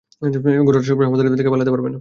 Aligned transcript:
ঘোড়াটা 0.65 0.83
সবসময় 0.83 1.07
আমাদের 1.07 1.37
থেকে 1.37 1.49
পালাতে 1.49 1.71
পারবে 1.71 1.83
না। 1.83 1.89